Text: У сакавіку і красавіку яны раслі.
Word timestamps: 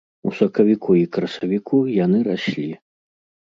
У 0.29 0.31
сакавіку 0.37 0.95
і 1.01 1.03
красавіку 1.17 1.83
яны 1.99 2.25
раслі. 2.31 2.69